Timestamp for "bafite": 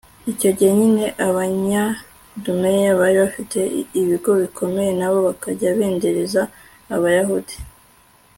3.23-3.59